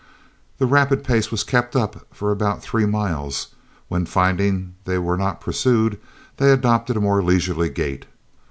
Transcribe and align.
The 0.57 0.65
rapid 0.65 1.03
pace 1.03 1.29
was 1.29 1.43
kept 1.43 1.75
up 1.75 2.07
for 2.11 2.31
about 2.31 2.63
three 2.63 2.87
miles, 2.87 3.49
when 3.87 4.07
finding 4.07 4.73
they 4.85 4.97
were 4.97 5.15
not 5.15 5.39
pursued, 5.39 5.99
they 6.37 6.49
adopted 6.51 6.97
a 6.97 7.01
more 7.01 7.21
leisurely 7.21 7.69
gait. 7.69 8.07